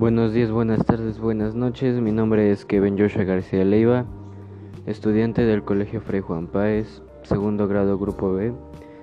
Buenos 0.00 0.32
días, 0.32 0.50
buenas 0.50 0.82
tardes, 0.86 1.18
buenas 1.18 1.54
noches. 1.54 2.00
Mi 2.00 2.10
nombre 2.10 2.50
es 2.50 2.64
Kevin 2.64 2.98
Joshua 2.98 3.24
García 3.24 3.66
Leiva, 3.66 4.06
estudiante 4.86 5.44
del 5.44 5.62
Colegio 5.62 6.00
Fray 6.00 6.22
Juan 6.22 6.46
Páez, 6.46 7.02
segundo 7.22 7.68
grado 7.68 7.98
Grupo 7.98 8.32
B, 8.32 8.54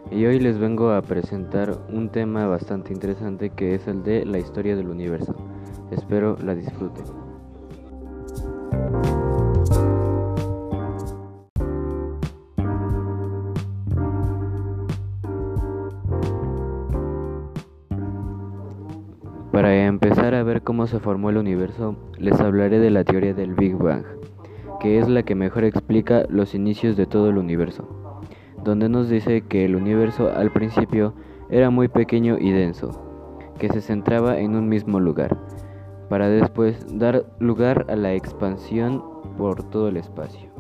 y 0.10 0.26
hoy 0.26 0.40
les 0.40 0.58
vengo 0.58 0.90
a 0.90 1.04
presentar 1.04 1.78
un 1.94 2.10
tema 2.10 2.48
bastante 2.48 2.94
interesante 2.94 3.52
que 3.52 3.76
es 3.76 3.88
el 3.88 4.02
de 4.02 4.26
la 4.26 4.40
historia 4.40 4.76
del 4.76 4.90
universo. 4.90 5.36
Espero 5.92 6.36
la 6.44 6.56
disfruten. 6.56 7.27
Para 19.58 19.88
empezar 19.88 20.36
a 20.36 20.44
ver 20.44 20.62
cómo 20.62 20.86
se 20.86 21.00
formó 21.00 21.32
el 21.32 21.38
universo, 21.38 21.96
les 22.20 22.40
hablaré 22.40 22.78
de 22.78 22.92
la 22.92 23.04
teoría 23.04 23.34
del 23.34 23.56
Big 23.56 23.76
Bang, 23.76 24.04
que 24.80 25.00
es 25.00 25.10
la 25.10 25.24
que 25.24 25.34
mejor 25.34 25.64
explica 25.64 26.28
los 26.30 26.54
inicios 26.54 26.96
de 26.96 27.08
todo 27.08 27.32
el 27.32 27.40
universo, 27.40 28.22
donde 28.64 28.88
nos 28.88 29.10
dice 29.10 29.42
que 29.42 29.66
el 29.66 29.76
universo 29.76 30.32
al 30.32 30.52
principio 30.52 31.16
era 31.50 31.72
muy 31.72 31.88
pequeño 31.88 32.38
y 32.40 32.52
denso, 32.52 33.40
que 33.58 33.70
se 33.70 33.82
centraba 33.82 34.38
en 34.38 34.56
un 34.56 34.70
mismo 34.70 35.00
lugar, 35.00 35.36
para 36.08 36.30
después 36.30 36.86
dar 36.96 37.26
lugar 37.40 37.88
a 37.90 37.96
la 37.96 38.14
expansión 38.14 39.04
por 39.40 39.64
todo 39.64 39.88
el 39.88 39.98
espacio. 39.98 40.52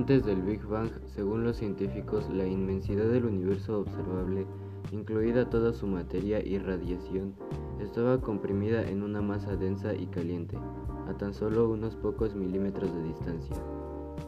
Antes 0.00 0.24
del 0.24 0.40
Big 0.40 0.64
Bang, 0.64 0.88
según 1.14 1.44
los 1.44 1.58
científicos, 1.58 2.26
la 2.30 2.46
inmensidad 2.46 3.04
del 3.04 3.26
universo 3.26 3.80
observable, 3.80 4.46
incluida 4.92 5.50
toda 5.50 5.74
su 5.74 5.86
materia 5.86 6.40
y 6.42 6.56
radiación, 6.56 7.34
estaba 7.80 8.18
comprimida 8.18 8.82
en 8.88 9.02
una 9.02 9.20
masa 9.20 9.56
densa 9.56 9.92
y 9.94 10.06
caliente, 10.06 10.56
a 11.06 11.12
tan 11.18 11.34
solo 11.34 11.68
unos 11.68 11.96
pocos 11.96 12.34
milímetros 12.34 12.94
de 12.94 13.02
distancia. 13.02 13.56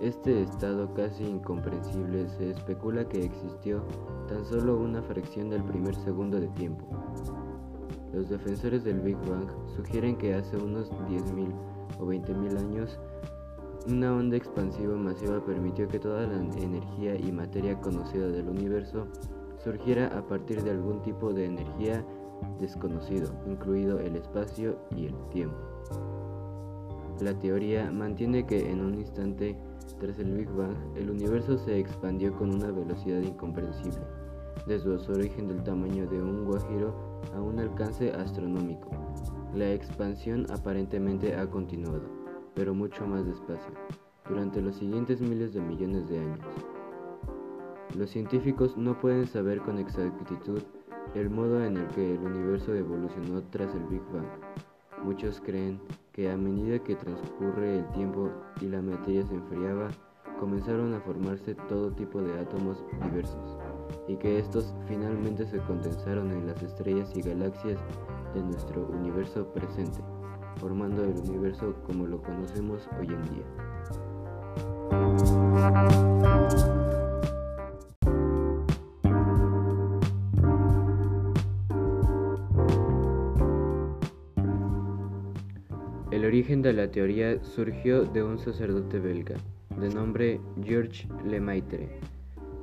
Este 0.02 0.42
estado 0.42 0.92
casi 0.92 1.24
incomprensible 1.24 2.28
se 2.28 2.50
especula 2.50 3.08
que 3.08 3.24
existió 3.24 3.82
tan 4.28 4.44
solo 4.44 4.76
una 4.76 5.00
fracción 5.00 5.48
del 5.48 5.64
primer 5.64 5.94
segundo 5.94 6.38
de 6.38 6.48
tiempo. 6.48 6.86
Los 8.12 8.28
defensores 8.28 8.84
del 8.84 9.00
Big 9.00 9.16
Bang 9.26 9.48
sugieren 9.74 10.18
que 10.18 10.34
hace 10.34 10.54
unos 10.58 10.90
10.000 11.08 11.50
o 11.98 12.04
20.000 12.04 12.58
años 12.58 12.98
una 13.86 14.14
onda 14.14 14.36
expansiva 14.36 14.96
masiva 14.96 15.44
permitió 15.44 15.88
que 15.88 15.98
toda 15.98 16.26
la 16.26 16.36
energía 16.36 17.16
y 17.16 17.32
materia 17.32 17.80
conocida 17.80 18.28
del 18.28 18.48
universo 18.48 19.06
surgiera 19.62 20.06
a 20.16 20.26
partir 20.26 20.62
de 20.62 20.70
algún 20.70 21.02
tipo 21.02 21.32
de 21.32 21.46
energía 21.46 22.04
desconocido, 22.60 23.32
incluido 23.46 23.98
el 23.98 24.16
espacio 24.16 24.78
y 24.96 25.06
el 25.06 25.14
tiempo. 25.30 25.56
La 27.20 27.38
teoría 27.38 27.90
mantiene 27.90 28.46
que 28.46 28.70
en 28.70 28.80
un 28.80 28.94
instante 28.94 29.56
tras 30.00 30.18
el 30.18 30.32
Big 30.36 30.50
Bang, 30.50 30.76
el 30.96 31.10
universo 31.10 31.58
se 31.58 31.78
expandió 31.78 32.34
con 32.36 32.54
una 32.54 32.70
velocidad 32.70 33.20
incomprensible, 33.20 34.00
desde 34.66 34.98
su 34.98 35.12
origen 35.12 35.48
del 35.48 35.62
tamaño 35.62 36.08
de 36.08 36.20
un 36.20 36.44
guajiro 36.44 36.94
a 37.34 37.40
un 37.40 37.58
alcance 37.58 38.12
astronómico. 38.12 38.90
La 39.54 39.72
expansión 39.72 40.46
aparentemente 40.50 41.36
ha 41.36 41.48
continuado 41.48 42.21
pero 42.54 42.74
mucho 42.74 43.06
más 43.06 43.26
despacio, 43.26 43.72
durante 44.28 44.60
los 44.60 44.76
siguientes 44.76 45.20
miles 45.20 45.52
de 45.54 45.60
millones 45.60 46.08
de 46.08 46.18
años. 46.18 46.46
Los 47.96 48.10
científicos 48.10 48.76
no 48.76 48.98
pueden 48.98 49.26
saber 49.26 49.60
con 49.60 49.78
exactitud 49.78 50.62
el 51.14 51.28
modo 51.28 51.62
en 51.64 51.76
el 51.76 51.88
que 51.88 52.14
el 52.14 52.20
universo 52.20 52.74
evolucionó 52.74 53.42
tras 53.50 53.74
el 53.74 53.84
Big 53.84 54.02
Bang. 54.12 54.26
Muchos 55.04 55.40
creen 55.40 55.80
que 56.12 56.30
a 56.30 56.36
medida 56.36 56.78
que 56.78 56.94
transcurre 56.94 57.80
el 57.80 57.88
tiempo 57.92 58.30
y 58.60 58.66
la 58.66 58.80
materia 58.80 59.26
se 59.26 59.34
enfriaba, 59.34 59.88
comenzaron 60.38 60.94
a 60.94 61.00
formarse 61.00 61.54
todo 61.68 61.92
tipo 61.92 62.22
de 62.22 62.38
átomos 62.38 62.84
diversos, 63.04 63.58
y 64.08 64.16
que 64.16 64.38
estos 64.38 64.74
finalmente 64.86 65.46
se 65.46 65.58
condensaron 65.58 66.30
en 66.30 66.46
las 66.46 66.62
estrellas 66.62 67.14
y 67.14 67.22
galaxias 67.22 67.78
de 68.34 68.42
nuestro 68.42 68.88
universo 68.88 69.46
presente 69.52 70.00
formando 70.56 71.04
el 71.04 71.16
universo 71.28 71.74
como 71.86 72.06
lo 72.06 72.22
conocemos 72.22 72.88
hoy 72.98 73.08
en 73.08 73.22
día. 73.22 73.44
El 86.10 86.26
origen 86.26 86.62
de 86.62 86.72
la 86.72 86.90
teoría 86.90 87.42
surgió 87.42 88.04
de 88.04 88.22
un 88.22 88.38
sacerdote 88.38 88.98
belga, 88.98 89.36
de 89.78 89.88
nombre 89.88 90.40
Georges 90.62 91.08
Lemaitre. 91.24 91.98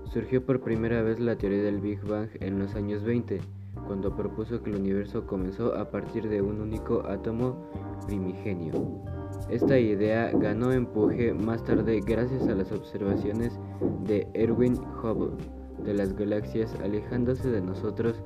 Surgió 0.05 0.45
por 0.45 0.61
primera 0.61 1.01
vez 1.01 1.19
la 1.19 1.35
teoría 1.35 1.63
del 1.63 1.79
Big 1.79 1.99
Bang 2.01 2.29
en 2.39 2.59
los 2.59 2.75
años 2.75 3.03
20 3.03 3.41
cuando 3.87 4.15
propuso 4.15 4.61
que 4.61 4.69
el 4.69 4.77
universo 4.77 5.25
comenzó 5.25 5.75
a 5.75 5.89
partir 5.89 6.29
de 6.29 6.41
un 6.41 6.61
único 6.61 7.03
átomo 7.07 7.69
primigenio. 8.07 9.03
Esta 9.49 9.79
idea 9.79 10.31
ganó 10.31 10.71
empuje 10.71 11.33
más 11.33 11.63
tarde 11.63 12.01
gracias 12.05 12.47
a 12.47 12.55
las 12.55 12.71
observaciones 12.71 13.59
de 14.03 14.27
Erwin 14.33 14.77
Hubble 15.01 15.35
de 15.83 15.93
las 15.93 16.13
galaxias 16.13 16.75
alejándose 16.83 17.49
de 17.49 17.61
nosotros 17.61 18.21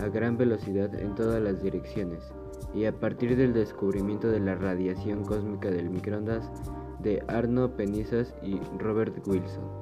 a 0.00 0.08
gran 0.08 0.36
velocidad 0.36 0.94
en 0.94 1.14
todas 1.14 1.42
las 1.42 1.62
direcciones 1.62 2.32
y 2.74 2.84
a 2.86 2.98
partir 2.98 3.36
del 3.36 3.52
descubrimiento 3.52 4.30
de 4.30 4.40
la 4.40 4.54
radiación 4.54 5.24
cósmica 5.24 5.70
del 5.70 5.90
microondas 5.90 6.50
de 7.00 7.22
Arno 7.28 7.76
Penizas 7.76 8.34
y 8.42 8.60
Robert 8.78 9.26
Wilson. 9.26 9.81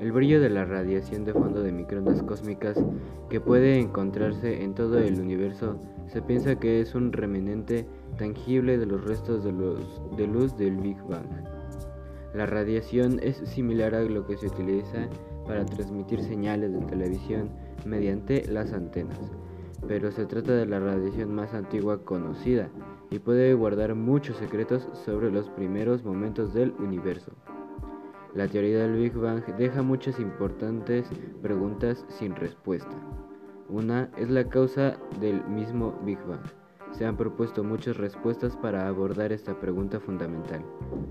El 0.00 0.12
brillo 0.12 0.40
de 0.40 0.48
la 0.48 0.64
radiación 0.64 1.24
de 1.24 1.32
fondo 1.32 1.60
de 1.60 1.72
microondas 1.72 2.22
cósmicas 2.22 2.78
que 3.28 3.40
puede 3.40 3.80
encontrarse 3.80 4.62
en 4.62 4.72
todo 4.74 4.98
el 5.00 5.20
universo 5.20 5.76
se 6.06 6.22
piensa 6.22 6.54
que 6.54 6.80
es 6.80 6.94
un 6.94 7.12
remanente 7.12 7.84
tangible 8.16 8.78
de 8.78 8.86
los 8.86 9.04
restos 9.04 9.42
de, 9.42 9.50
luz 10.26 10.56
del 10.56 10.76
Big 10.76 11.02
Bang. 11.08 11.26
La 12.32 12.46
radiación 12.46 13.18
es 13.24 13.38
similar 13.38 13.96
a 13.96 14.02
lo 14.02 14.24
que 14.24 14.36
se 14.36 14.46
utiliza 14.46 15.08
para 15.48 15.66
transmitir 15.66 16.22
señales 16.22 16.72
de 16.72 16.86
televisión 16.86 17.50
mediante 17.84 18.46
las 18.46 18.72
antenas, 18.72 19.18
pero 19.88 20.12
se 20.12 20.26
trata 20.26 20.52
de 20.52 20.66
la 20.66 20.78
radiación 20.78 21.34
más 21.34 21.54
antigua 21.54 22.04
conocida 22.04 22.68
y 23.10 23.18
puede 23.18 23.52
guardar 23.54 23.96
muchos 23.96 24.36
secretos 24.36 24.88
sobre 25.04 25.32
los 25.32 25.48
primeros 25.50 26.04
momentos 26.04 26.54
del 26.54 26.72
universo. 26.78 27.32
La 28.38 28.46
teoría 28.46 28.78
del 28.78 28.94
Big 28.94 29.14
Bang 29.14 29.44
deja 29.56 29.82
muchas 29.82 30.20
importantes 30.20 31.08
preguntas 31.42 32.06
sin 32.08 32.36
respuesta. 32.36 32.96
Una 33.68 34.12
es 34.16 34.30
la 34.30 34.48
causa 34.48 34.96
del 35.18 35.44
mismo 35.46 35.98
Big 36.04 36.20
Bang. 36.24 36.46
Se 36.92 37.04
han 37.04 37.16
propuesto 37.16 37.64
muchas 37.64 37.96
respuestas 37.96 38.56
para 38.56 38.86
abordar 38.86 39.32
esta 39.32 39.58
pregunta 39.58 39.98
fundamental, 39.98 40.64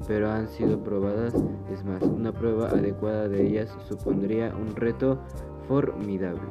pero 0.08 0.32
han 0.32 0.48
sido 0.48 0.82
probadas, 0.82 1.36
es 1.70 1.84
más, 1.84 2.02
una 2.02 2.32
prueba 2.32 2.70
adecuada 2.70 3.28
de 3.28 3.46
ellas 3.46 3.78
supondría 3.90 4.56
un 4.56 4.74
reto 4.78 5.22
formidable. 5.68 6.48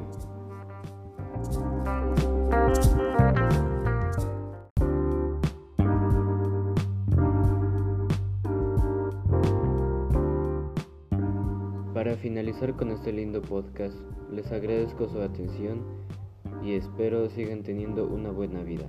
Para 11.97 12.15
finalizar 12.15 12.75
con 12.75 12.91
este 12.91 13.11
lindo 13.11 13.41
podcast, 13.41 13.97
les 14.31 14.51
agradezco 14.51 15.09
su 15.09 15.19
atención 15.19 15.83
y 16.63 16.75
espero 16.75 17.27
sigan 17.27 17.63
teniendo 17.63 18.05
una 18.05 18.29
buena 18.29 18.61
vida. 18.61 18.85